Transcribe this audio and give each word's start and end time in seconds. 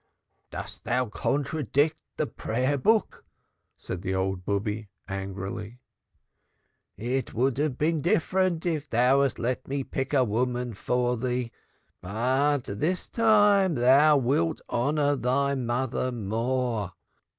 "Dost 0.49 0.83
thou 0.83 1.05
contradict 1.09 2.01
the 2.17 2.25
Prayer 2.25 2.75
book?" 2.75 3.23
said 3.77 4.01
the 4.01 4.13
Bube 4.47 4.87
angrily. 5.07 5.79
"It 6.97 7.35
would 7.35 7.59
have 7.59 7.77
been 7.77 8.01
different 8.01 8.65
if 8.65 8.89
thou 8.89 9.21
hadst 9.21 9.37
let 9.37 9.67
me 9.67 9.83
pick 9.83 10.11
a 10.11 10.23
woman 10.23 10.73
for 10.73 11.17
thee. 11.17 11.51
But 12.01 12.61
this 12.65 13.07
time 13.07 13.75
thou 13.75 14.17
wilt 14.17 14.59
honor 14.69 15.15
thy 15.15 15.53
mother 15.53 16.11
more. 16.11 16.93